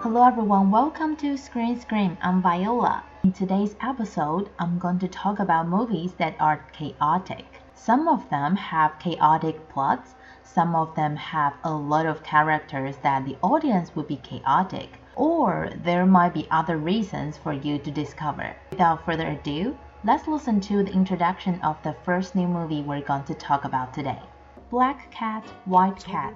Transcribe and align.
Hello 0.00 0.24
everyone, 0.24 0.70
welcome 0.70 1.16
to 1.16 1.36
Screen 1.36 1.76
Scream. 1.80 2.16
I'm 2.22 2.40
Viola. 2.40 3.02
In 3.24 3.32
today's 3.32 3.74
episode, 3.82 4.48
I'm 4.60 4.78
going 4.78 5.00
to 5.00 5.08
talk 5.08 5.40
about 5.40 5.66
movies 5.66 6.12
that 6.18 6.36
are 6.38 6.64
chaotic. 6.72 7.44
Some 7.74 8.06
of 8.06 8.30
them 8.30 8.54
have 8.54 9.00
chaotic 9.00 9.68
plots, 9.68 10.14
some 10.44 10.76
of 10.76 10.94
them 10.94 11.16
have 11.16 11.54
a 11.64 11.72
lot 11.74 12.06
of 12.06 12.22
characters 12.22 12.96
that 12.98 13.24
the 13.24 13.36
audience 13.42 13.96
would 13.96 14.06
be 14.06 14.18
chaotic, 14.18 15.00
or 15.16 15.68
there 15.82 16.06
might 16.06 16.32
be 16.32 16.46
other 16.48 16.76
reasons 16.76 17.36
for 17.36 17.52
you 17.52 17.80
to 17.80 17.90
discover. 17.90 18.54
Without 18.70 19.04
further 19.04 19.26
ado, 19.26 19.76
let's 20.04 20.28
listen 20.28 20.60
to 20.60 20.84
the 20.84 20.92
introduction 20.92 21.60
of 21.62 21.82
the 21.82 21.96
first 22.04 22.36
new 22.36 22.46
movie 22.46 22.82
we're 22.82 23.00
going 23.00 23.24
to 23.24 23.34
talk 23.34 23.64
about 23.64 23.92
today. 23.92 24.22
Black 24.70 25.10
Cat, 25.10 25.44
White 25.64 26.04
Cat. 26.04 26.34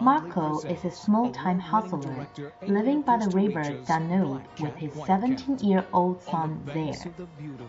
Marco 0.00 0.58
is 0.62 0.84
a 0.84 0.90
small-time 0.90 1.60
hustler 1.60 2.26
living 2.66 3.02
by 3.02 3.16
the 3.18 3.28
river 3.30 3.78
Danube 3.86 4.42
with 4.58 4.74
his 4.74 4.92
17-year-old 4.94 6.20
son 6.24 6.68
Zaire. 6.72 7.14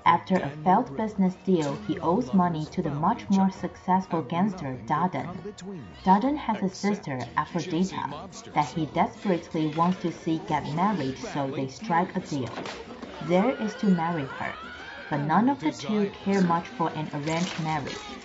After 0.03 0.37
a 0.37 0.49
failed 0.63 0.97
business 0.97 1.35
deal, 1.45 1.75
he 1.75 1.99
owes 1.99 2.33
money 2.33 2.65
to 2.71 2.81
the 2.81 2.89
much 2.89 3.29
more 3.29 3.51
successful 3.51 4.23
gangster 4.23 4.81
Dardan. 4.87 5.53
Dardan 6.03 6.37
has 6.37 6.63
a 6.63 6.69
sister, 6.69 7.23
Aphrodita, 7.37 8.09
that 8.55 8.69
he 8.69 8.87
desperately 8.87 9.67
wants 9.67 9.99
to 9.99 10.11
see 10.11 10.41
get 10.47 10.73
married, 10.73 11.19
so 11.19 11.51
they 11.51 11.67
strike 11.67 12.15
a 12.15 12.19
deal. 12.21 12.49
Zaire 13.27 13.51
is 13.51 13.75
to 13.75 13.91
marry 13.91 14.25
her, 14.25 14.55
but 15.11 15.21
none 15.21 15.49
of 15.49 15.59
the 15.59 15.71
two 15.71 16.09
care 16.09 16.41
much 16.41 16.67
for 16.69 16.89
an 16.97 17.11
arranged 17.13 17.59
marriage. 17.59 18.17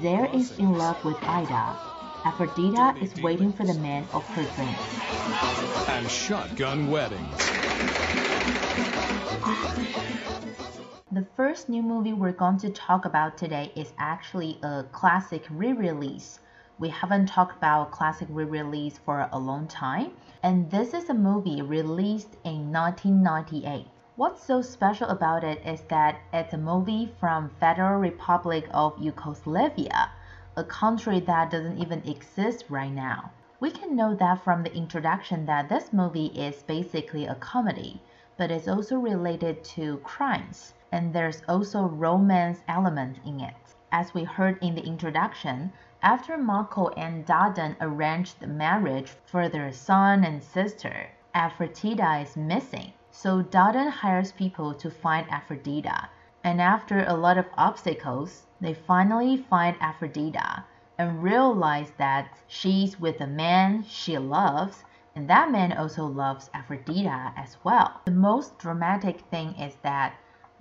Zaire 0.00 0.30
is 0.32 0.56
in 0.58 0.72
love 0.78 1.04
with 1.04 1.16
Ida. 1.24 1.76
Aphrodita 2.24 3.02
is 3.02 3.14
waiting 3.22 3.52
for 3.52 3.64
the 3.64 3.74
man 3.74 4.08
of 4.14 4.24
her 4.28 4.42
dreams. 4.56 4.78
And 5.88 6.10
shotgun 6.10 6.90
weddings. 6.90 7.36
The 11.12 11.26
first 11.36 11.68
new 11.68 11.82
movie 11.82 12.14
we're 12.14 12.32
going 12.32 12.56
to 12.58 12.70
talk 12.70 13.04
about 13.04 13.36
today 13.36 13.70
is 13.76 13.92
actually 13.98 14.58
a 14.62 14.84
classic 14.90 15.44
re-release. 15.50 16.38
We 16.78 16.88
haven't 16.88 17.26
talked 17.26 17.58
about 17.58 17.90
classic 17.90 18.28
re-release 18.30 18.96
for 19.04 19.28
a 19.30 19.38
long 19.38 19.68
time, 19.68 20.12
and 20.42 20.70
this 20.70 20.94
is 20.94 21.10
a 21.10 21.14
movie 21.14 21.60
released 21.60 22.36
in 22.42 22.72
1998. 22.72 23.86
What's 24.18 24.42
so 24.42 24.62
special 24.62 25.10
about 25.10 25.44
it 25.44 25.64
is 25.64 25.82
that 25.82 26.18
it's 26.32 26.52
a 26.52 26.58
movie 26.58 27.14
from 27.20 27.50
Federal 27.60 28.00
Republic 28.00 28.66
of 28.72 28.98
Yugoslavia, 28.98 30.10
a 30.56 30.64
country 30.64 31.20
that 31.20 31.52
doesn't 31.52 31.78
even 31.78 32.02
exist 32.04 32.64
right 32.68 32.90
now. 32.90 33.30
We 33.60 33.70
can 33.70 33.94
know 33.94 34.16
that 34.16 34.42
from 34.42 34.64
the 34.64 34.74
introduction 34.74 35.46
that 35.46 35.68
this 35.68 35.92
movie 35.92 36.32
is 36.34 36.64
basically 36.64 37.26
a 37.26 37.36
comedy, 37.36 38.02
but 38.36 38.50
it's 38.50 38.66
also 38.66 38.96
related 38.96 39.62
to 39.76 39.98
crimes, 39.98 40.74
and 40.90 41.12
there's 41.12 41.44
also 41.48 41.84
romance 41.84 42.64
element 42.66 43.18
in 43.24 43.38
it. 43.38 43.54
As 43.92 44.14
we 44.14 44.24
heard 44.24 44.60
in 44.60 44.74
the 44.74 44.84
introduction, 44.84 45.72
after 46.02 46.36
Marco 46.36 46.88
and 46.96 47.24
Dardan 47.24 47.76
arranged 47.80 48.40
the 48.40 48.48
marriage 48.48 49.12
for 49.26 49.48
their 49.48 49.70
son 49.70 50.24
and 50.24 50.42
sister, 50.42 51.06
Aphrodita 51.36 52.20
is 52.20 52.36
missing. 52.36 52.92
So 53.20 53.42
Dardan 53.42 53.88
hires 53.88 54.30
people 54.30 54.74
to 54.74 54.92
find 54.92 55.26
Aphrodita, 55.28 56.08
and 56.44 56.62
after 56.62 57.02
a 57.02 57.16
lot 57.16 57.36
of 57.36 57.46
obstacles, 57.56 58.46
they 58.60 58.74
finally 58.74 59.36
find 59.36 59.76
Aphrodita 59.80 60.62
and 60.96 61.20
realize 61.20 61.90
that 61.98 62.38
she's 62.46 63.00
with 63.00 63.20
a 63.20 63.26
man 63.26 63.82
she 63.82 64.16
loves 64.18 64.84
and 65.16 65.28
that 65.28 65.50
man 65.50 65.72
also 65.72 66.06
loves 66.06 66.48
Aphrodita 66.54 67.32
as 67.36 67.56
well. 67.64 68.00
The 68.04 68.12
most 68.12 68.56
dramatic 68.56 69.22
thing 69.32 69.56
is 69.58 69.74
that 69.82 70.14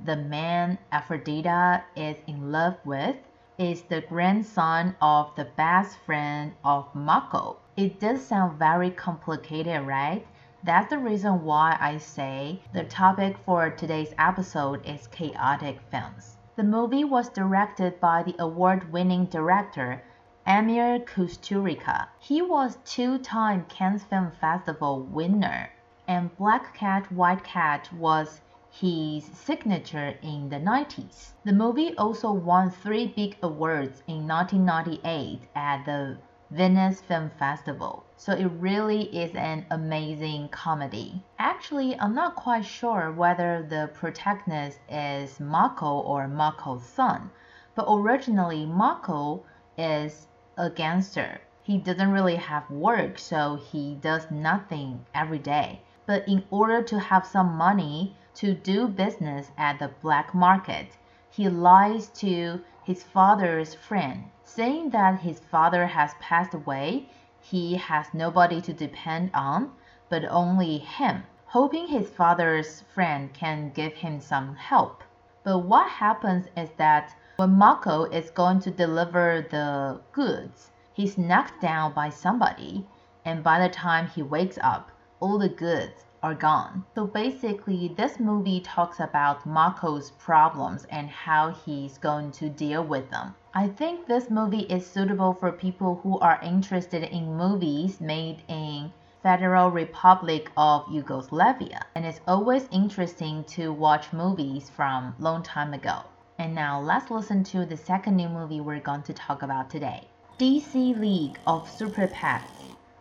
the 0.04 0.16
man 0.16 0.80
Aphrodita 0.92 1.84
is 1.96 2.18
in 2.26 2.52
love 2.52 2.78
with 2.84 3.18
is 3.60 3.84
the 3.84 4.02
grandson 4.02 4.96
of 5.00 5.30
the 5.36 5.46
best 5.46 6.00
friend 6.00 6.54
of 6.64 6.88
Mako. 6.96 7.58
It 7.76 8.00
does 8.00 8.26
sound 8.26 8.58
very 8.58 8.90
complicated, 8.90 9.86
right? 9.86 10.26
That's 10.68 10.90
the 10.90 10.98
reason 10.98 11.46
why 11.46 11.78
I 11.80 11.98
say 11.98 12.60
the 12.74 12.84
topic 12.84 13.38
for 13.46 13.70
today's 13.70 14.14
episode 14.20 14.86
is 14.86 15.08
chaotic 15.08 15.80
films. 15.90 16.36
The 16.58 16.66
movie 16.66 17.06
was 17.06 17.30
directed 17.30 18.02
by 18.02 18.24
the 18.24 18.36
award-winning 18.38 19.28
director 19.28 20.04
Emir 20.46 21.00
Kusturica. 21.00 22.08
He 22.20 22.42
was 22.42 22.80
two-time 22.84 23.64
Cannes 23.70 24.04
Film 24.04 24.34
Festival 24.42 25.04
winner, 25.04 25.70
and 26.06 26.36
Black 26.36 26.74
Cat, 26.74 27.10
White 27.14 27.46
Cat 27.46 27.90
was 27.94 28.42
his 28.70 29.24
signature 29.24 30.16
in 30.22 30.50
the 30.50 30.60
90s. 30.60 31.32
The 31.46 31.54
movie 31.54 31.98
also 31.98 32.34
won 32.34 32.72
three 32.72 33.08
big 33.08 33.38
awards 33.42 34.04
in 34.06 34.28
1998 34.28 35.48
at 35.56 35.86
the 35.86 36.18
Venice 36.50 37.02
Film 37.02 37.30
Festival. 37.38 38.06
So 38.16 38.32
it 38.32 38.46
really 38.46 39.04
is 39.14 39.36
an 39.36 39.66
amazing 39.70 40.48
comedy. 40.48 41.22
Actually, 41.38 42.00
I'm 42.00 42.16
not 42.16 42.38
quite 42.38 42.64
sure 42.64 43.12
whether 43.12 43.66
the 43.68 43.90
protagonist 43.94 44.80
is 44.90 45.42
Marco 45.42 46.00
or 46.00 46.26
Marco's 46.30 46.86
son, 46.86 47.32
but 47.76 47.86
originally 47.90 48.66
Marco 48.66 49.44
is 49.78 50.28
a 50.58 50.70
gangster. 50.70 51.42
He 51.64 51.78
doesn't 51.78 52.14
really 52.14 52.38
have 52.38 52.72
work, 52.72 53.20
so 53.20 53.58
he 53.58 53.96
does 53.96 54.32
nothing 54.32 55.06
every 55.14 55.40
day. 55.40 55.82
But 56.06 56.26
in 56.30 56.46
order 56.50 56.82
to 56.82 56.98
have 56.98 57.26
some 57.26 57.58
money 57.58 58.16
to 58.36 58.54
do 58.54 58.88
business 58.88 59.52
at 59.58 59.80
the 59.80 59.90
black 60.02 60.34
market, 60.34 60.96
he 61.30 61.50
lies 61.50 62.08
to 62.22 62.64
his 62.88 63.04
father's 63.04 63.76
friend 63.76 64.24
saying 64.46 64.90
that 64.92 65.20
his 65.20 65.42
father 65.42 65.86
has 65.86 66.14
passed 66.22 66.54
away, 66.54 67.10
he 67.42 67.76
has 67.76 68.14
nobody 68.14 68.62
to 68.62 68.72
depend 68.72 69.30
on 69.34 69.70
but 70.08 70.24
only 70.30 70.78
him, 70.78 71.22
hoping 71.48 71.86
his 71.86 72.10
father's 72.10 72.80
friend 72.94 73.34
can 73.34 73.70
give 73.72 73.92
him 73.92 74.22
some 74.22 74.56
help. 74.56 75.04
But 75.44 75.60
what 75.60 75.90
happens 75.90 76.48
is 76.56 76.70
that 76.78 77.14
when 77.36 77.58
Marco 77.58 78.06
is 78.06 78.32
going 78.32 78.62
to 78.62 78.72
deliver 78.72 79.46
the 79.52 80.00
goods, 80.14 80.72
he's 80.94 81.18
knocked 81.18 81.60
down 81.60 81.92
by 81.92 82.08
somebody, 82.08 82.88
and 83.26 83.44
by 83.44 83.60
the 83.60 83.68
time 83.68 84.08
he 84.08 84.24
wakes 84.24 84.58
up, 84.62 84.92
all 85.20 85.38
the 85.38 85.50
goods 85.50 86.06
are 86.24 86.36
gone. 86.36 86.86
So 86.96 87.06
basically, 87.06 87.94
this 87.96 88.20
movie 88.20 88.60
talks 88.62 89.00
about 89.00 89.46
Marco's 89.46 90.12
problems 90.12 90.86
and 90.90 91.10
how 91.10 91.52
he's 91.52 91.98
going 91.98 92.32
to 92.34 92.50
deal 92.50 92.84
with 92.84 93.10
them. 93.10 93.36
I 93.54 93.68
think 93.68 94.06
this 94.06 94.30
movie 94.30 94.68
is 94.70 94.86
suitable 94.86 95.34
for 95.34 95.52
people 95.52 96.00
who 96.04 96.20
are 96.20 96.40
interested 96.42 97.04
in 97.04 97.38
movies 97.38 98.02
made 98.02 98.44
in 98.48 98.92
Federal 99.24 99.72
Republic 99.72 100.52
of 100.56 100.86
Yugoslavia, 100.92 101.86
and 101.96 102.06
it's 102.06 102.22
always 102.28 102.68
interesting 102.72 103.44
to 103.46 103.74
watch 103.74 104.14
movies 104.14 104.70
from 104.70 105.16
long 105.20 105.44
time 105.44 105.74
ago. 105.74 106.04
And 106.40 106.54
now 106.54 106.80
let's 106.80 107.10
listen 107.10 107.44
to 107.46 107.66
the 107.66 107.78
second 107.78 108.16
new 108.16 108.30
movie 108.30 108.62
we're 108.62 108.80
going 108.80 109.04
to 109.04 109.14
talk 109.14 109.42
about 109.42 109.70
today. 109.70 110.08
DC 110.40 111.00
League 111.00 111.40
of 111.48 111.68
Super 111.70 112.08
Pets 112.08 112.57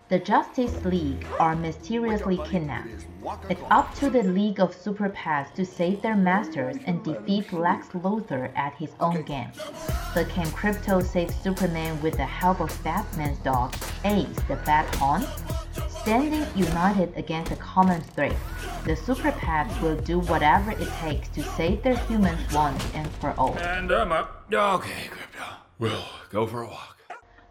the 0.08 0.18
Justice 0.20 0.84
League 0.84 1.26
are 1.40 1.56
mysteriously 1.56 2.38
kidnapped. 2.46 3.06
It's 3.50 3.62
up 3.70 3.92
to 3.96 4.08
the 4.08 4.22
League 4.22 4.60
of 4.60 4.72
Super 4.72 5.08
Pets 5.08 5.50
to 5.56 5.66
save 5.66 6.00
their 6.00 6.14
masters 6.14 6.76
and 6.86 7.02
defeat 7.02 7.52
Lex 7.52 7.88
Luthor 7.88 8.56
at 8.56 8.74
his 8.74 8.90
own 9.00 9.22
game. 9.22 9.50
But 10.14 10.28
can 10.28 10.46
Krypto 10.46 11.02
save 11.02 11.32
Superman 11.32 12.00
with 12.02 12.16
the 12.16 12.24
help 12.24 12.60
of 12.60 12.84
Batman's 12.84 13.38
dog, 13.38 13.74
Ace 14.04 14.28
the 14.46 14.56
Bat 14.64 14.94
Hound? 14.96 15.26
Standing 15.88 16.46
united 16.54 17.12
against 17.16 17.50
a 17.50 17.56
common 17.56 18.00
threat, 18.00 18.36
the 18.84 18.94
Super 18.94 19.32
Pets 19.32 19.80
will 19.80 19.96
do 19.96 20.20
whatever 20.20 20.70
it 20.70 20.88
takes 21.00 21.28
to 21.30 21.42
save 21.42 21.82
their 21.82 21.96
humans 21.96 22.40
once 22.54 22.84
and 22.94 23.10
for 23.14 23.32
all. 23.32 23.58
And 23.58 23.90
I'm 23.90 24.12
up. 24.12 24.46
Okay, 24.52 25.08
Krypto. 25.10 25.56
We'll 25.80 26.04
go 26.30 26.46
for 26.46 26.62
a 26.62 26.68
walk. 26.68 26.95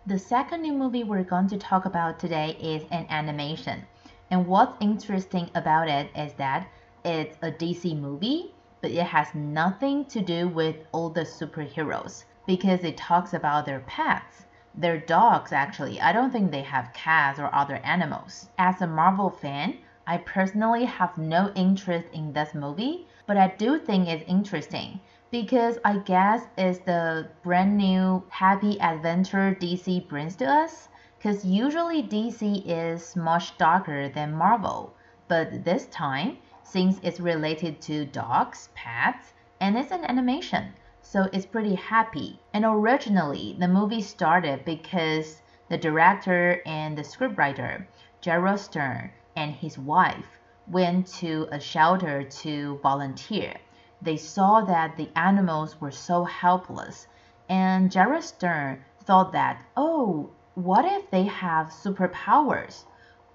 The 0.07 0.19
second 0.19 0.62
new 0.62 0.74
movie 0.74 1.04
we're 1.04 1.24
going 1.24 1.48
to 1.48 1.57
talk 1.57 1.86
about 1.86 2.19
today 2.19 2.56
is 2.62 2.84
an 2.92 3.07
animation. 3.10 3.88
And 4.30 4.46
what's 4.46 4.78
interesting 4.80 5.50
about 5.56 5.88
it 5.88 6.12
is 6.16 6.34
that 6.34 6.68
it's 7.04 7.36
a 7.42 7.52
DC 7.52 8.00
movie, 8.00 8.54
but 8.81 8.92
it 8.92 9.07
has 9.07 9.34
nothing 9.34 10.06
to 10.06 10.22
do 10.22 10.48
with 10.48 10.75
all 10.92 11.10
the 11.10 11.22
superheroes 11.22 12.24
because 12.46 12.84
it 12.84 12.98
talks 12.98 13.34
about 13.34 13.66
their 13.66 13.80
pets. 13.80 14.46
Their 14.75 15.00
dogs, 15.00 15.52
actually. 15.52 16.00
I 16.00 16.12
don't 16.12 16.30
think 16.30 16.51
they 16.51 16.62
have 16.62 16.94
cats 16.94 17.40
or 17.40 17.50
other 17.51 17.78
animals. 17.78 18.50
As 18.60 18.84
a 18.84 18.88
Marvel 18.88 19.31
fan, 19.31 19.80
I 20.06 20.18
personally 20.18 20.86
have 20.86 21.18
no 21.18 21.51
interest 21.56 22.06
in 22.13 22.31
this 22.31 22.54
movie, 22.54 23.08
but 23.25 23.38
I 23.38 23.56
do 23.58 23.80
think 23.80 24.08
it's 24.08 24.24
interesting 24.30 25.00
because 25.42 25.78
I 25.84 25.98
guess 25.98 26.48
it's 26.58 26.80
the 26.80 27.28
brand 27.44 27.76
new 27.76 28.24
happy 28.30 28.80
adventure 28.80 29.54
DC 29.60 30.08
brings 30.08 30.38
to 30.38 30.46
us. 30.46 30.88
Because 31.18 31.44
usually 31.44 32.02
DC 32.02 32.64
is 32.66 33.18
much 33.18 33.58
darker 33.58 34.08
than 34.08 34.32
Marvel. 34.32 34.94
But 35.28 35.66
this 35.66 35.88
time, 35.88 36.38
since 36.64 37.02
it's 37.04 37.20
related 37.20 37.82
to 37.82 38.06
dogs, 38.06 38.70
pets, 38.76 39.34
and 39.60 39.78
it's 39.78 39.92
an 39.92 40.06
animation, 40.06 40.72
so 41.02 41.28
it's 41.34 41.46
pretty 41.46 41.76
happy. 41.76 42.40
And 42.54 42.64
originally, 42.64 43.58
the 43.60 43.68
movie 43.68 44.04
started 44.04 44.64
because 44.64 45.42
the 45.68 45.78
director 45.78 46.62
and 46.66 46.98
the 46.98 47.02
scriptwriter, 47.02 47.88
Jared 48.22 48.60
Stern, 48.60 49.12
and 49.36 49.52
his 49.52 49.78
wife 49.78 50.40
went 50.66 51.08
to 51.20 51.50
a 51.52 51.60
shelter 51.60 52.24
to 52.24 52.80
volunteer. 52.82 53.56
They 54.01 54.18
saw 54.18 54.62
that 54.62 54.97
the 54.97 55.09
animals 55.15 55.80
were 55.80 55.92
so 55.92 56.25
helpless, 56.25 57.07
and 57.47 57.92
Jared 57.92 58.24
Stern 58.24 58.83
thought 59.00 59.31
that, 59.31 59.63
oh, 59.77 60.31
what 60.56 60.86
if 60.86 61.09
they 61.12 61.24
have 61.24 61.68
superpowers? 61.68 62.83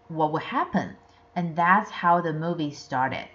What 0.08 0.32
would 0.32 0.42
happen? 0.42 0.96
And 1.34 1.56
that's 1.56 1.90
how 1.90 2.20
the 2.20 2.32
movie 2.32 2.72
started. 2.72 3.28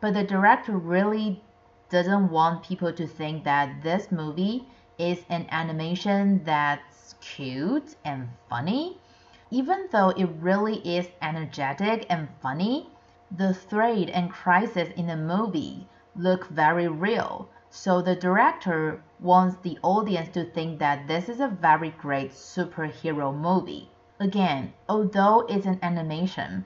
But 0.00 0.14
the 0.14 0.24
director 0.24 0.76
really 0.76 1.42
doesn't 1.88 2.30
want 2.30 2.62
people 2.64 2.92
to 2.92 3.06
think 3.06 3.44
that 3.44 3.82
this 3.82 4.12
movie 4.12 4.68
is 4.98 5.24
an 5.28 5.46
animation 5.50 6.42
that's 6.44 7.14
cute 7.20 7.96
and 8.04 8.28
funny. 8.50 8.98
Even 9.50 9.88
though 9.92 10.10
it 10.10 10.28
really 10.40 10.78
is 10.78 11.08
energetic 11.22 12.04
and 12.10 12.28
funny, 12.42 12.90
the 13.30 13.54
threat 13.54 14.10
and 14.10 14.30
crisis 14.30 14.88
in 14.96 15.06
the 15.06 15.16
movie 15.16 15.86
look 16.18 16.48
very 16.48 16.88
real. 16.88 17.48
So 17.70 18.00
the 18.00 18.16
director 18.16 19.02
wants 19.20 19.56
the 19.56 19.78
audience 19.82 20.30
to 20.30 20.44
think 20.44 20.78
that 20.78 21.06
this 21.08 21.28
is 21.28 21.40
a 21.40 21.48
very 21.48 21.90
great 21.90 22.30
superhero 22.32 23.34
movie. 23.34 23.90
Again, 24.18 24.72
although 24.88 25.40
it's 25.40 25.66
an 25.66 25.78
animation, 25.82 26.64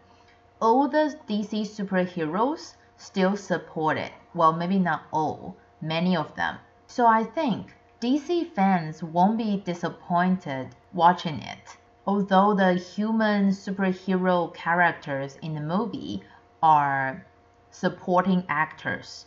all 0.60 0.88
the 0.88 1.18
DC 1.26 1.62
superheroes 1.62 2.74
still 2.96 3.36
support 3.36 3.96
it. 3.96 4.12
Well, 4.34 4.52
maybe 4.52 4.78
not 4.78 5.02
all, 5.12 5.56
many 5.80 6.16
of 6.16 6.34
them. 6.36 6.58
So 6.86 7.06
I 7.06 7.24
think 7.24 7.74
DC 8.00 8.52
fans 8.52 9.02
won't 9.02 9.38
be 9.38 9.56
disappointed 9.56 10.76
watching 10.92 11.40
it. 11.40 11.76
Although 12.06 12.54
the 12.54 12.74
human 12.74 13.50
superhero 13.50 14.52
characters 14.54 15.38
in 15.42 15.54
the 15.54 15.60
movie 15.60 16.22
are 16.62 17.26
supporting 17.70 18.44
actors, 18.48 19.26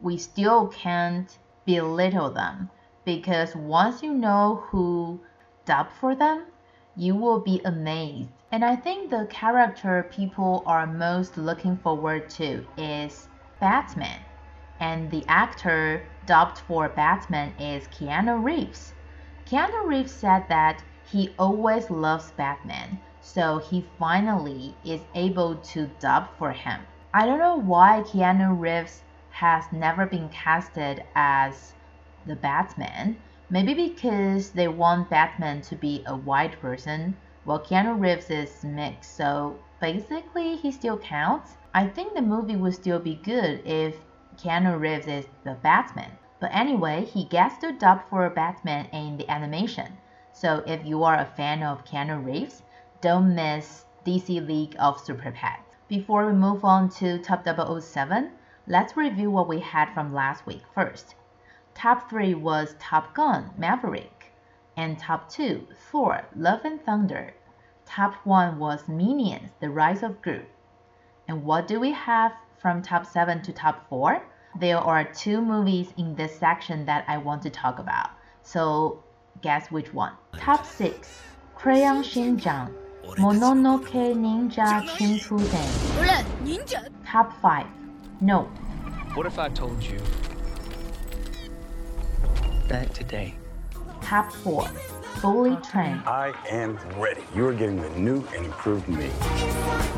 we 0.00 0.16
still 0.16 0.68
can't 0.68 1.38
belittle 1.64 2.30
them 2.30 2.70
because 3.04 3.54
once 3.54 4.02
you 4.02 4.12
know 4.12 4.64
who 4.68 5.20
dubbed 5.64 5.92
for 5.92 6.14
them, 6.14 6.44
you 6.96 7.14
will 7.14 7.40
be 7.40 7.60
amazed. 7.64 8.30
And 8.52 8.64
I 8.64 8.76
think 8.76 9.10
the 9.10 9.26
character 9.26 10.08
people 10.10 10.62
are 10.66 10.86
most 10.86 11.36
looking 11.36 11.76
forward 11.76 12.28
to 12.30 12.66
is 12.76 13.28
Batman. 13.60 14.20
And 14.80 15.10
the 15.10 15.24
actor 15.28 16.02
dubbed 16.26 16.58
for 16.58 16.88
Batman 16.88 17.54
is 17.58 17.88
Keanu 17.88 18.42
Reeves. 18.42 18.92
Keanu 19.46 19.86
Reeves 19.86 20.12
said 20.12 20.44
that 20.48 20.82
he 21.10 21.34
always 21.38 21.90
loves 21.90 22.32
Batman, 22.32 22.98
so 23.20 23.58
he 23.58 23.84
finally 23.98 24.74
is 24.84 25.00
able 25.14 25.56
to 25.56 25.90
dub 26.00 26.28
for 26.38 26.52
him. 26.52 26.80
I 27.12 27.26
don't 27.26 27.38
know 27.38 27.56
why 27.56 28.02
Keanu 28.06 28.58
Reeves 28.58 29.02
has 29.34 29.64
never 29.72 30.06
been 30.06 30.28
casted 30.28 31.02
as 31.16 31.74
the 32.24 32.36
Batman. 32.36 33.16
Maybe 33.50 33.74
because 33.74 34.50
they 34.50 34.68
want 34.68 35.10
Batman 35.10 35.60
to 35.62 35.74
be 35.74 36.04
a 36.06 36.16
white 36.16 36.60
person, 36.60 37.16
while 37.42 37.58
Keanu 37.58 38.00
Reeves 38.00 38.30
is 38.30 38.62
mixed, 38.62 39.16
so 39.16 39.58
basically 39.80 40.54
he 40.54 40.70
still 40.70 40.96
counts. 40.96 41.56
I 41.74 41.88
think 41.88 42.14
the 42.14 42.22
movie 42.22 42.54
would 42.54 42.74
still 42.74 43.00
be 43.00 43.16
good 43.16 43.60
if 43.66 43.96
Keanu 44.36 44.78
Reeves 44.78 45.08
is 45.08 45.26
the 45.42 45.54
Batman. 45.54 46.12
But 46.38 46.54
anyway, 46.54 47.04
he 47.04 47.24
gets 47.24 47.58
to 47.58 47.72
dub 47.72 48.08
for 48.08 48.30
Batman 48.30 48.86
in 48.92 49.16
the 49.16 49.28
animation. 49.28 49.98
So 50.32 50.62
if 50.64 50.86
you 50.86 51.02
are 51.02 51.18
a 51.18 51.32
fan 51.36 51.64
of 51.64 51.84
Keanu 51.84 52.24
Reeves, 52.24 52.62
don't 53.00 53.34
miss 53.34 53.84
DC 54.06 54.46
League 54.46 54.76
of 54.78 55.00
Super 55.00 55.32
Pets. 55.32 55.74
Before 55.88 56.24
we 56.26 56.32
move 56.32 56.64
on 56.64 56.88
to 57.00 57.18
Top 57.18 57.44
007, 57.44 58.30
let's 58.66 58.96
review 58.96 59.30
what 59.30 59.48
we 59.48 59.60
had 59.60 59.92
from 59.92 60.14
last 60.14 60.46
week 60.46 60.62
first. 60.74 61.14
Top 61.74 62.08
3 62.08 62.34
was 62.34 62.76
Top 62.78 63.14
Gun 63.14 63.50
Maverick, 63.58 64.32
and 64.76 64.98
Top 64.98 65.28
2 65.28 65.66
Thor 65.90 66.22
Love 66.34 66.64
and 66.64 66.80
Thunder. 66.82 67.34
Top 67.84 68.14
1 68.24 68.58
was 68.58 68.88
Minions 68.88 69.50
The 69.60 69.68
Rise 69.68 70.02
of 70.02 70.22
Gru. 70.22 70.42
And 71.28 71.44
what 71.44 71.66
do 71.66 71.78
we 71.78 71.92
have 71.92 72.32
from 72.58 72.80
Top 72.80 73.04
7 73.06 73.42
to 73.42 73.52
Top 73.52 73.88
4? 73.88 74.22
There 74.58 74.78
are 74.78 75.04
two 75.04 75.40
movies 75.42 75.92
in 75.98 76.14
this 76.14 76.38
section 76.38 76.86
that 76.86 77.04
I 77.08 77.18
want 77.18 77.42
to 77.42 77.50
talk 77.50 77.78
about. 77.78 78.10
So 78.42 79.02
guess 79.42 79.70
which 79.70 79.92
one? 79.92 80.12
Top 80.38 80.64
6 80.64 81.20
Crayon 81.54 82.02
Shin-chan 82.02 82.74
Mononoke 83.04 84.14
Ninja 84.14 84.82
Shippuden. 84.88 85.68
Top 87.04 87.32
5 87.40 87.66
No. 88.20 88.42
What 89.14 89.26
if 89.26 89.38
I 89.38 89.48
told 89.48 89.82
you 89.82 90.00
that 92.68 92.94
today? 92.94 93.34
Top 94.00 94.32
4 94.32 94.68
fully 95.24 95.56
trained. 95.56 96.02
I 96.06 96.34
am 96.50 96.78
ready. 96.98 97.22
You 97.34 97.46
are 97.46 97.54
getting 97.54 97.80
the 97.80 97.88
new 97.90 98.22
and 98.34 98.44
improved 98.44 98.88
me. 98.88 99.10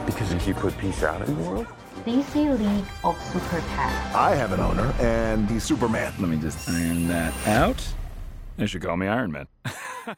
Because 0.05 0.33
if 0.33 0.47
you 0.47 0.55
put 0.55 0.77
peace 0.79 1.03
out 1.03 1.27
in 1.27 1.37
the 1.37 1.51
world, 1.51 1.67
DC 2.05 2.59
League 2.59 2.85
of 3.03 3.21
Super 3.33 3.61
Pets. 3.61 4.15
I 4.15 4.35
have 4.37 4.53
an 4.53 4.61
owner, 4.61 4.95
and 5.01 5.51
he's 5.51 5.65
Superman. 5.65 6.13
Let 6.21 6.29
me 6.29 6.37
just 6.37 6.69
iron 6.69 7.09
that 7.09 7.35
out. 7.49 7.85
They 8.57 8.67
should 8.67 8.83
call 8.83 8.97
me 8.97 9.09
Iron 9.09 9.33
Man. 9.33 9.49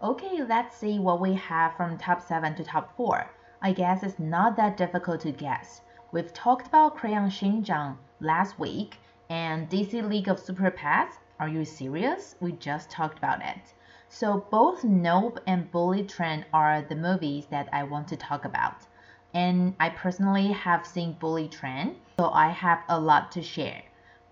Okay, 0.00 0.44
let's 0.48 0.76
see 0.76 1.00
what 1.00 1.20
we 1.20 1.34
have 1.34 1.76
from 1.76 1.98
top 1.98 2.22
7 2.22 2.54
to 2.54 2.62
top 2.62 2.96
4. 2.96 3.28
I 3.62 3.72
guess 3.72 4.04
it's 4.04 4.20
not 4.20 4.56
that 4.56 4.76
difficult 4.76 5.20
to 5.22 5.32
guess. 5.32 5.80
We've 6.10 6.32
talked 6.32 6.66
about 6.66 6.96
Crayon 6.96 7.28
Shin-chan 7.28 7.98
last 8.20 8.58
week 8.58 8.96
and 9.28 9.68
DC 9.68 10.08
League 10.08 10.28
of 10.28 10.38
Super 10.40 10.70
Pets. 10.70 11.18
Are 11.38 11.50
you 11.50 11.66
serious? 11.66 12.34
We 12.40 12.52
just 12.52 12.88
talked 12.88 13.18
about 13.18 13.42
it. 13.42 13.74
So 14.08 14.46
both 14.50 14.84
Nope 14.84 15.38
and 15.46 15.70
Bullet 15.70 16.08
Train 16.08 16.46
are 16.50 16.80
the 16.80 16.96
movies 16.96 17.44
that 17.50 17.68
I 17.74 17.82
want 17.82 18.08
to 18.08 18.16
talk 18.16 18.46
about. 18.46 18.86
And 19.34 19.74
I 19.78 19.90
personally 19.90 20.50
have 20.50 20.86
seen 20.86 21.12
Bullet 21.12 21.52
Train, 21.52 21.96
so 22.18 22.30
I 22.30 22.48
have 22.48 22.80
a 22.88 22.98
lot 22.98 23.30
to 23.32 23.42
share. 23.42 23.82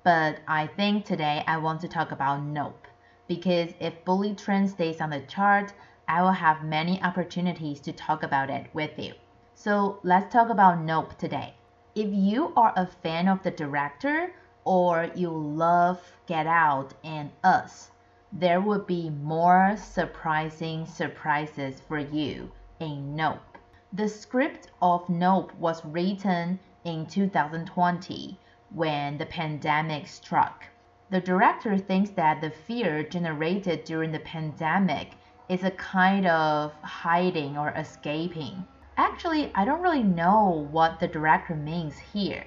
But 0.03 0.39
I 0.49 0.69
think 0.69 1.05
today 1.05 1.45
I 1.47 1.59
want 1.59 1.83
to 1.83 1.89
talk 1.89 2.11
about 2.11 2.43
Nope 2.43 2.87
because 3.29 3.75
if 3.81 4.03
Bullet 4.07 4.39
Train 4.39 4.67
stays 4.67 5.03
on 5.03 5.11
the 5.11 5.21
chart, 5.21 5.75
I 6.09 6.23
will 6.23 6.33
have 6.33 6.65
many 6.65 7.03
opportunities 7.03 7.81
to 7.81 7.93
talk 7.93 8.23
about 8.23 8.49
it 8.49 8.69
with 8.73 8.99
you. 8.99 9.13
So 9.55 9.99
let's 10.03 10.33
talk 10.33 10.49
about 10.49 10.81
Nope 10.81 11.19
today. 11.19 11.53
If 11.97 12.13
you 12.13 12.53
are 12.59 12.75
a 12.77 12.85
fan 12.87 13.27
of 13.27 13.43
the 13.43 13.51
director 13.51 14.35
or 14.67 15.09
you 15.15 15.31
love 15.31 15.99
Get 16.27 16.47
Out 16.47 16.93
and 17.03 17.31
Us, 17.43 17.91
there 18.31 18.61
will 18.61 18.83
be 18.83 19.09
more 19.09 19.79
surprising 19.79 20.85
surprises 20.85 21.81
for 21.81 21.99
you 21.99 22.53
in 22.81 23.17
Nope. 23.17 23.57
The 23.95 24.11
script 24.11 24.71
of 24.83 25.09
Nope 25.09 25.55
was 25.55 25.83
written 25.87 26.59
in 26.85 27.07
2020 27.07 28.39
when 28.75 29.17
the 29.17 29.25
pandemic 29.25 30.07
struck. 30.07 30.67
The 31.09 31.23
director 31.23 31.79
thinks 31.79 32.11
that 32.11 32.43
the 32.43 32.51
fear 32.51 33.05
generated 33.05 33.85
during 33.85 34.13
the 34.13 34.19
pandemic 34.19 35.13
is 35.49 35.65
a 35.65 35.71
kind 35.71 36.27
of 36.27 36.75
hiding 36.83 37.57
or 37.57 37.71
escaping. 37.71 38.67
Actually, 38.99 39.53
I 39.55 39.67
don't 39.67 39.83
really 39.83 40.03
know 40.03 40.67
what 40.71 41.01
the 41.01 41.07
director 41.07 41.55
means 41.55 41.99
here. 41.99 42.47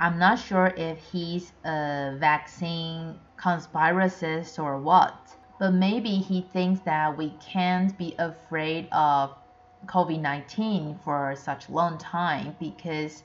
I'm 0.00 0.18
not 0.18 0.40
sure 0.40 0.72
if 0.76 0.98
he's 1.12 1.52
a 1.64 2.16
vaccine 2.18 3.18
conspiracist 3.36 4.62
or 4.62 4.80
what, 4.80 5.36
but 5.60 5.72
maybe 5.72 6.16
he 6.16 6.40
thinks 6.40 6.80
that 6.80 7.16
we 7.16 7.30
can't 7.40 7.96
be 7.96 8.16
afraid 8.18 8.88
of 8.90 9.36
COVID 9.86 10.20
19 10.20 10.98
for 11.04 11.36
such 11.36 11.68
a 11.68 11.72
long 11.72 11.96
time 11.96 12.56
because 12.58 13.22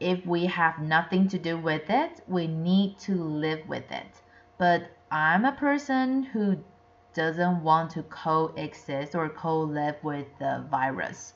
if 0.00 0.24
we 0.24 0.46
have 0.46 0.78
nothing 0.78 1.28
to 1.28 1.38
do 1.38 1.58
with 1.58 1.90
it, 1.90 2.22
we 2.26 2.46
need 2.46 2.98
to 3.00 3.14
live 3.14 3.68
with 3.68 3.90
it. 3.92 4.22
But 4.56 4.90
I'm 5.10 5.44
a 5.44 5.52
person 5.52 6.22
who 6.22 6.64
doesn't 7.12 7.62
want 7.62 7.90
to 7.90 8.02
coexist 8.04 9.14
or 9.14 9.28
co 9.28 9.60
live 9.60 10.02
with 10.02 10.26
the 10.38 10.64
virus. 10.70 11.34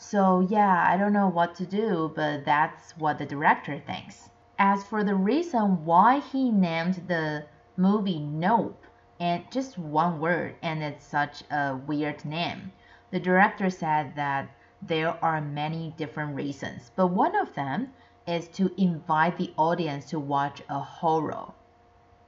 So, 0.00 0.40
yeah, 0.40 0.86
I 0.88 0.96
don't 0.96 1.12
know 1.12 1.28
what 1.28 1.56
to 1.56 1.66
do, 1.66 2.12
but 2.14 2.44
that's 2.44 2.96
what 2.96 3.18
the 3.18 3.26
director 3.26 3.80
thinks. 3.80 4.30
As 4.56 4.84
for 4.84 5.02
the 5.02 5.16
reason 5.16 5.84
why 5.84 6.20
he 6.20 6.52
named 6.52 7.08
the 7.08 7.46
movie 7.76 8.20
Nope, 8.20 8.86
and 9.18 9.50
just 9.50 9.76
one 9.76 10.20
word, 10.20 10.54
and 10.62 10.84
it's 10.84 11.04
such 11.04 11.42
a 11.50 11.76
weird 11.76 12.24
name, 12.24 12.70
the 13.10 13.18
director 13.18 13.70
said 13.70 14.14
that 14.14 14.48
there 14.80 15.18
are 15.22 15.40
many 15.40 15.92
different 15.96 16.36
reasons, 16.36 16.92
but 16.94 17.08
one 17.08 17.34
of 17.34 17.54
them 17.54 17.92
is 18.24 18.46
to 18.50 18.72
invite 18.80 19.36
the 19.36 19.52
audience 19.56 20.08
to 20.10 20.20
watch 20.20 20.62
a 20.68 20.78
horror. 20.78 21.52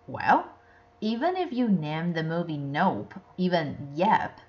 Well, 0.09 0.49
even 1.01 1.37
if 1.37 1.53
you 1.53 1.69
name 1.69 2.15
the 2.15 2.25
movie 2.25 2.59
Nope, 2.59 3.15
even 3.37 3.93
Yep, 3.95 4.41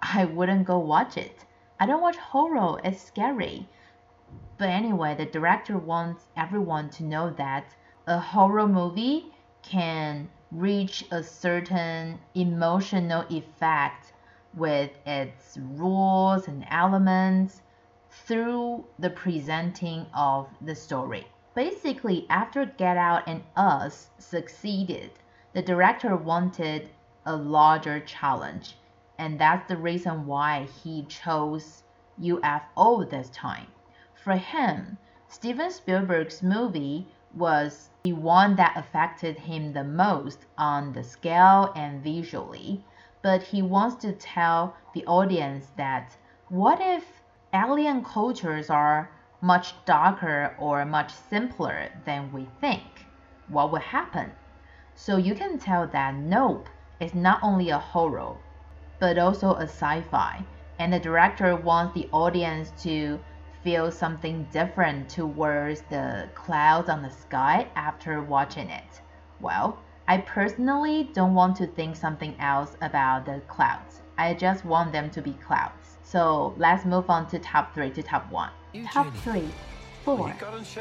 I 0.00 0.24
wouldn't 0.24 0.64
go 0.64 0.78
watch 0.78 1.18
it. 1.18 1.44
I 1.82 1.86
don't 1.86 2.02
watch 2.02 2.18
horror, 2.18 2.78
it's 2.84 3.00
scary. 3.00 3.66
But 4.58 4.68
anyway, 4.68 5.14
the 5.14 5.24
director 5.24 5.78
wants 5.78 6.28
everyone 6.36 6.90
to 6.90 7.04
know 7.04 7.30
that 7.30 7.74
a 8.06 8.18
horror 8.18 8.68
movie 8.68 9.32
can 9.62 10.28
reach 10.52 11.06
a 11.10 11.22
certain 11.22 12.18
emotional 12.34 13.24
effect 13.30 14.12
with 14.52 14.90
its 15.06 15.56
rules 15.56 16.48
and 16.48 16.66
elements 16.68 17.62
through 18.10 18.84
the 18.98 19.08
presenting 19.08 20.04
of 20.12 20.48
the 20.60 20.74
story. 20.74 21.26
Basically, 21.54 22.26
after 22.28 22.66
Get 22.66 22.98
Out 22.98 23.26
and 23.26 23.42
Us 23.56 24.10
succeeded, 24.18 25.12
the 25.54 25.62
director 25.62 26.14
wanted 26.14 26.90
a 27.24 27.34
larger 27.34 28.00
challenge, 28.00 28.76
and 29.20 29.38
that's 29.38 29.68
the 29.68 29.76
reason 29.76 30.24
why 30.24 30.66
he 30.82 31.02
chose 31.02 31.82
UFO 32.18 33.08
this 33.10 33.28
time. 33.28 33.66
For 34.14 34.36
him, 34.36 34.96
Steven 35.28 35.70
Spielberg's 35.70 36.42
movie 36.42 37.06
was 37.34 37.90
the 38.02 38.14
one 38.14 38.56
that 38.56 38.78
affected 38.78 39.36
him 39.36 39.74
the 39.74 39.84
most 39.84 40.46
on 40.56 40.94
the 40.94 41.04
scale 41.04 41.70
and 41.76 42.02
visually, 42.02 42.82
but 43.20 43.42
he 43.42 43.60
wants 43.60 43.96
to 43.96 44.12
tell 44.12 44.74
the 44.94 45.04
audience 45.04 45.66
that 45.76 46.16
what 46.48 46.80
if 46.80 47.20
alien 47.52 48.02
cultures 48.02 48.70
are 48.70 49.10
much 49.42 49.74
darker 49.84 50.56
or 50.58 50.86
much 50.86 51.12
simpler 51.12 51.90
than 52.06 52.32
we 52.32 52.48
think? 52.58 53.04
What 53.48 53.70
would 53.70 53.82
happen? 53.82 54.32
So 54.94 55.18
you 55.18 55.34
can 55.34 55.58
tell 55.58 55.86
that 55.88 56.14
Nope 56.14 56.70
is 57.00 57.14
not 57.14 57.40
only 57.42 57.68
a 57.68 57.78
horror, 57.78 58.36
but 59.00 59.18
also 59.18 59.54
a 59.54 59.64
sci 59.64 60.02
fi, 60.10 60.44
and 60.78 60.92
the 60.92 61.00
director 61.00 61.56
wants 61.56 61.94
the 61.94 62.08
audience 62.12 62.72
to 62.82 63.18
feel 63.64 63.90
something 63.90 64.46
different 64.52 65.08
towards 65.08 65.82
the 65.90 66.28
clouds 66.34 66.88
on 66.88 67.02
the 67.02 67.10
sky 67.10 67.66
after 67.74 68.22
watching 68.22 68.70
it? 68.70 69.00
Well, 69.40 69.78
I 70.08 70.18
personally 70.18 71.10
don't 71.14 71.34
want 71.34 71.56
to 71.56 71.66
think 71.66 71.96
something 71.96 72.34
else 72.40 72.76
about 72.80 73.26
the 73.26 73.40
clouds. 73.48 74.00
I 74.18 74.34
just 74.34 74.64
want 74.64 74.92
them 74.92 75.10
to 75.10 75.22
be 75.22 75.32
clouds. 75.34 75.98
So 76.02 76.54
let's 76.58 76.84
move 76.84 77.08
on 77.08 77.28
to 77.28 77.38
top 77.38 77.74
three 77.74 77.90
to 77.90 78.02
top 78.02 78.30
one. 78.30 78.50
Top 78.86 79.14
three. 79.18 79.48
Thor, 80.04 80.34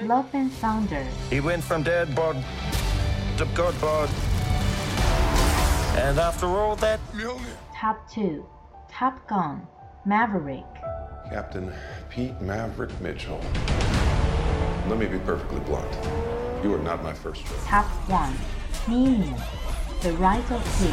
Love 0.03 0.29
and 0.33 0.51
Thunder. 0.53 1.05
He 1.29 1.41
went 1.41 1.63
from 1.63 1.83
dead 1.83 2.15
bod 2.15 2.43
to 3.37 3.45
god 3.53 3.79
bod. 3.81 4.09
And 5.97 6.17
after 6.17 6.47
all 6.47 6.77
that, 6.77 6.99
Top 7.79 8.09
two. 8.11 8.45
Top 8.91 9.25
Gun. 9.29 9.65
Maverick. 10.05 10.65
Captain 11.29 11.71
Pete 12.09 12.37
Maverick 12.41 12.91
Mitchell. 12.99 13.39
Let 14.89 14.99
me 14.99 15.05
be 15.05 15.17
perfectly 15.19 15.61
blunt. 15.61 15.89
You 16.61 16.73
are 16.73 16.79
not 16.79 17.01
my 17.01 17.13
first 17.13 17.45
choice. 17.45 17.65
Top 17.65 17.85
1 18.09 18.35
Minion 18.89 19.33
The 20.01 20.11
Rise 20.17 20.51
of 20.51 20.61
P. 20.77 20.87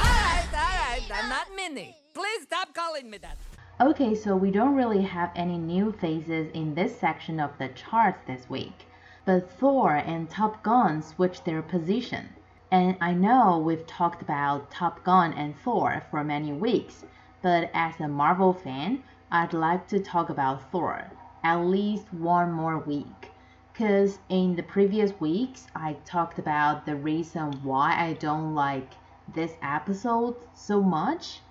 Alright, 0.00 0.48
alright, 0.54 1.02
I'm 1.12 1.28
not 1.28 1.48
Minnie. 1.54 1.94
Please 2.14 2.44
stop 2.44 2.72
calling 2.72 3.10
me 3.10 3.18
that. 3.18 3.36
Okay, 3.78 4.14
so 4.14 4.34
we 4.34 4.50
don't 4.52 4.74
really 4.74 5.02
have 5.02 5.30
any 5.36 5.58
new 5.58 5.92
faces 5.92 6.50
in 6.54 6.74
this 6.74 6.98
section 6.98 7.38
of 7.40 7.50
the 7.58 7.68
charts 7.68 8.22
this 8.26 8.48
week, 8.48 8.86
but 9.26 9.50
Thor 9.50 9.96
and 9.96 10.30
Top 10.30 10.62
Gun 10.62 11.02
switched 11.02 11.44
their 11.44 11.60
position. 11.60 12.30
And 12.74 12.96
I 13.00 13.12
know 13.14 13.58
we've 13.58 13.86
talked 13.86 14.20
about 14.20 14.68
Top 14.68 15.04
Gun 15.04 15.32
and 15.34 15.56
Thor 15.56 16.02
for 16.10 16.24
many 16.24 16.52
weeks, 16.52 17.04
but 17.40 17.70
as 17.72 18.00
a 18.00 18.08
Marvel 18.08 18.52
fan, 18.52 19.04
I'd 19.30 19.52
like 19.52 19.86
to 19.90 20.00
talk 20.00 20.28
about 20.28 20.72
Thor 20.72 21.08
at 21.44 21.60
least 21.60 22.12
one 22.12 22.50
more 22.50 22.78
week. 22.78 23.30
Because 23.72 24.18
in 24.28 24.56
the 24.56 24.64
previous 24.64 25.12
weeks, 25.20 25.68
I 25.76 25.98
talked 26.04 26.40
about 26.40 26.84
the 26.84 26.96
reason 26.96 27.52
why 27.62 27.94
I 27.96 28.14
don't 28.14 28.56
like 28.56 28.90
this 29.32 29.52
episode 29.62 30.34
so 30.52 30.82
much. 30.82 31.42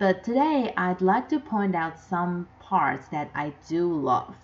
But 0.00 0.24
today, 0.24 0.74
I'd 0.76 1.00
like 1.00 1.28
to 1.28 1.38
point 1.38 1.76
out 1.76 1.96
some 1.96 2.48
parts 2.58 3.06
that 3.10 3.30
I 3.36 3.52
do 3.68 3.86
love. 3.92 4.34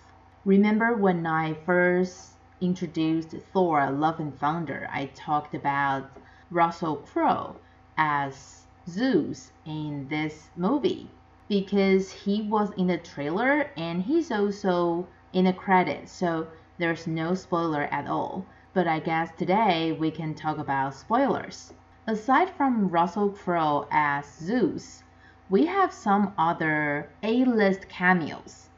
Remember 0.45 0.95
when 0.95 1.27
I 1.27 1.53
first 1.53 2.32
introduced 2.63 3.35
Thor 3.51 3.91
Love 3.91 4.21
and 4.21 4.39
Thunder, 4.39 4.87
I 4.89 5.07
talked 5.07 5.53
about 5.53 6.09
Russell 6.49 6.95
Crowe 6.95 7.57
as 7.97 8.65
Zeus 8.87 9.51
in 9.65 10.07
this 10.07 10.49
movie 10.55 11.09
because 11.49 12.09
he 12.09 12.41
was 12.41 12.71
in 12.77 12.87
the 12.87 12.97
trailer 12.97 13.69
and 13.75 14.01
he's 14.03 14.31
also 14.31 15.05
in 15.33 15.43
the 15.43 15.51
credits, 15.51 16.09
so 16.13 16.47
there's 16.77 17.05
no 17.05 17.35
spoiler 17.35 17.83
at 17.91 18.07
all. 18.07 18.45
But 18.73 18.87
I 18.87 18.99
guess 18.99 19.29
today 19.37 19.91
we 19.91 20.09
can 20.09 20.33
talk 20.33 20.57
about 20.57 20.95
spoilers. 20.95 21.73
Aside 22.07 22.49
from 22.49 22.87
Russell 22.87 23.29
Crowe 23.29 23.87
as 23.91 24.25
Zeus, 24.37 25.03
we 25.49 25.65
have 25.65 25.91
some 25.91 26.33
other 26.37 27.09
A 27.23 27.43
list 27.43 27.89
cameos. 27.89 28.69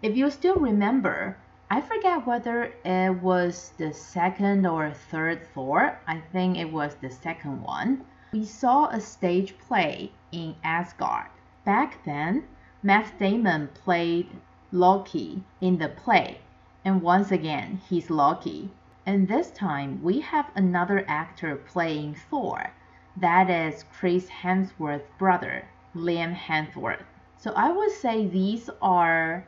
If 0.00 0.16
you 0.16 0.30
still 0.30 0.56
remember, 0.56 1.36
I 1.68 1.80
forget 1.80 2.24
whether 2.24 2.72
it 2.84 3.20
was 3.20 3.72
the 3.76 3.92
second 3.92 4.64
or 4.64 4.92
third 4.92 5.44
Thor. 5.52 5.98
I 6.06 6.20
think 6.20 6.56
it 6.56 6.72
was 6.72 6.94
the 6.94 7.10
second 7.10 7.64
one. 7.64 8.04
We 8.32 8.44
saw 8.44 8.86
a 8.86 9.00
stage 9.00 9.58
play 9.58 10.12
in 10.30 10.54
Asgard. 10.62 11.26
Back 11.64 12.04
then, 12.04 12.44
Matt 12.84 13.18
Damon 13.18 13.66
played 13.74 14.28
Loki 14.70 15.42
in 15.60 15.78
the 15.78 15.88
play, 15.88 16.38
and 16.84 17.02
once 17.02 17.32
again, 17.32 17.80
he's 17.88 18.10
Loki. 18.10 18.70
And 19.04 19.26
this 19.26 19.50
time, 19.50 20.00
we 20.04 20.20
have 20.20 20.52
another 20.54 21.04
actor 21.08 21.56
playing 21.56 22.14
Thor. 22.14 22.72
That 23.16 23.50
is 23.50 23.84
Chris 23.92 24.28
Hemsworth's 24.28 25.10
brother, 25.18 25.64
Liam 25.96 26.36
Hemsworth. 26.36 27.06
So 27.38 27.52
I 27.56 27.72
would 27.72 27.90
say 27.90 28.24
these 28.24 28.70
are 28.80 29.44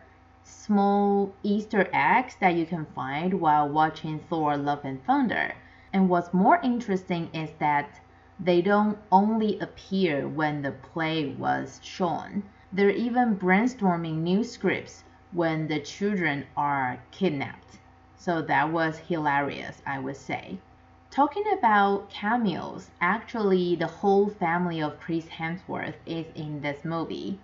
small 0.48 1.34
Easter 1.42 1.88
eggs 1.92 2.36
that 2.40 2.54
you 2.54 2.64
can 2.64 2.86
find 2.94 3.40
while 3.40 3.68
watching 3.68 4.18
Thor 4.18 4.56
Love 4.56 4.84
and 4.84 5.04
Thunder. 5.04 5.54
And 5.92 6.08
what's 6.08 6.32
more 6.32 6.58
interesting 6.62 7.28
is 7.34 7.50
that 7.58 8.00
they 8.40 8.62
don't 8.62 8.98
only 9.12 9.58
appear 9.58 10.26
when 10.26 10.62
the 10.62 10.72
play 10.72 11.26
was 11.26 11.80
shown, 11.82 12.44
they're 12.72 12.90
even 12.90 13.36
brainstorming 13.36 14.18
new 14.18 14.44
scripts 14.44 15.04
when 15.32 15.68
the 15.68 15.80
children 15.80 16.46
are 16.56 17.02
kidnapped. 17.10 17.78
So 18.16 18.40
that 18.42 18.72
was 18.72 18.98
hilarious, 18.98 19.82
I 19.86 19.98
would 19.98 20.16
say. 20.16 20.58
Talking 21.10 21.44
about 21.58 22.10
cameos, 22.10 22.90
actually, 23.00 23.74
the 23.76 23.86
whole 23.86 24.28
family 24.28 24.80
of 24.80 25.00
Chris 25.00 25.26
Hemsworth 25.26 25.96
is 26.06 26.26
in 26.34 26.60
this 26.60 26.84
movie. 26.84 27.40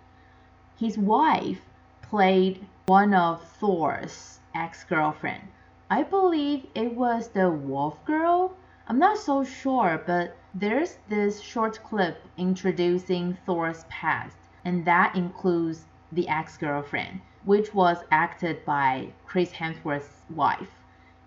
His 0.76 0.96
wife 0.96 1.62
played 2.02 2.66
one 2.86 3.14
of 3.14 3.40
Thor's 3.42 4.40
ex 4.54 4.84
girlfriend. 4.84 5.48
I 5.88 6.02
believe 6.02 6.66
it 6.74 6.94
was 6.94 7.28
the 7.28 7.50
Wolf 7.50 8.04
Girl. 8.04 8.52
I'm 8.86 8.98
not 8.98 9.16
so 9.16 9.42
sure, 9.42 10.02
but 10.06 10.36
there's 10.52 10.98
this 11.08 11.40
short 11.40 11.82
clip 11.82 12.22
introducing 12.36 13.38
Thor's 13.46 13.86
past, 13.88 14.36
and 14.66 14.84
that 14.84 15.16
includes 15.16 15.86
the 16.12 16.28
ex 16.28 16.58
girlfriend, 16.58 17.22
which 17.46 17.72
was 17.72 18.04
acted 18.10 18.66
by 18.66 19.08
Chris 19.24 19.52
Hemsworth's 19.52 20.20
wife. 20.28 20.82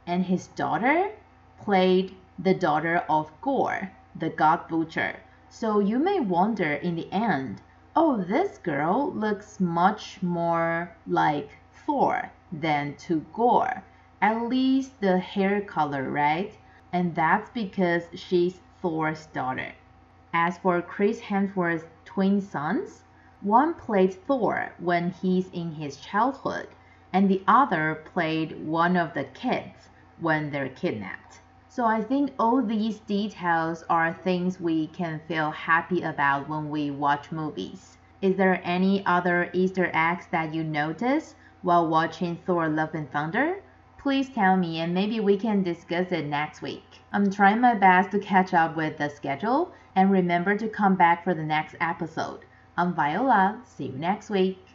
And 0.06 0.26
his 0.26 0.50
daughter 0.50 1.10
played 1.60 2.16
the 2.38 2.54
daughter 2.54 3.04
of 3.10 3.32
Gorr, 3.42 3.92
the 4.16 4.30
God 4.30 4.68
Butcher. 4.68 5.22
So 5.50 5.80
you 5.80 5.98
may 5.98 6.20
wonder 6.20 6.74
in 6.74 6.96
the 6.96 7.12
end 7.12 7.64
oh, 8.00 8.16
this 8.16 8.60
girl 8.60 9.12
looks 9.12 9.60
much 9.60 10.22
more 10.22 10.96
like 11.08 11.50
Thor 11.84 12.32
than 12.52 12.94
to 12.96 13.26
Gorr. 13.34 13.84
At 14.22 14.44
least 14.44 15.02
the 15.02 15.18
hair 15.18 15.62
color, 15.62 16.04
right? 16.04 16.56
And 16.94 17.16
that's 17.16 17.50
because 17.50 18.04
she's 18.14 18.60
Thor's 18.84 19.26
daughter. 19.34 19.74
As 20.32 20.60
for 20.60 20.80
Chris 20.80 21.20
Hemsworth's 21.20 21.88
twin 22.06 22.40
sons, 22.40 23.02
one 23.42 23.74
played 23.74 24.14
Thor 24.14 24.74
when 24.78 25.10
he's 25.10 25.50
in 25.50 25.72
his 25.72 25.98
childhood, 25.98 26.68
and 27.12 27.28
the 27.28 27.42
other 27.48 28.04
played 28.14 28.64
one 28.64 28.96
of 28.96 29.16
the 29.16 29.24
kids 29.24 29.90
when 30.20 30.52
they're 30.52 30.70
kidnapped. 30.70 31.40
So 31.70 31.86
I 31.86 32.02
think 32.02 32.32
all 32.40 32.62
these 32.62 33.00
details 33.02 33.84
are 33.90 34.14
things 34.14 34.60
we 34.60 34.88
can 34.88 35.22
feel 35.28 35.52
happy 35.52 36.02
about 36.02 36.50
when 36.50 36.70
we 36.70 36.92
watch 36.92 37.32
movies. 37.32 37.98
Is 38.22 38.36
there 38.36 38.62
any 38.64 39.06
other 39.06 39.50
Easter 39.54 39.92
eggs 39.94 40.28
that 40.32 40.54
you 40.54 40.64
noticed 40.64 41.36
while 41.62 41.88
watching 41.88 42.38
Thor 42.38 42.68
Love 42.68 42.96
and 42.96 43.12
Thunder? 43.12 43.62
Please 44.00 44.30
tell 44.30 44.58
me 44.58 44.80
and 44.80 44.94
maybe 44.94 45.20
we 45.20 45.38
can 45.38 45.62
discuss 45.62 46.12
it 46.12 46.26
next 46.26 46.62
week. 46.62 47.02
I'm 47.12 47.30
trying 47.30 47.62
my 47.62 47.76
best 47.76 48.12
to 48.12 48.20
catch 48.20 48.54
up 48.54 48.76
with 48.76 48.98
the 48.98 49.10
schedule 49.10 49.72
and 49.96 50.10
remember 50.10 50.58
to 50.58 50.68
come 50.68 50.96
back 50.96 51.24
for 51.24 51.34
the 51.34 51.44
next 51.44 51.76
episode. 51.80 52.40
I'm 52.76 52.96
Viola. 52.96 53.62
See 53.66 53.88
you 53.88 53.98
next 53.98 54.30
week. 54.30 54.67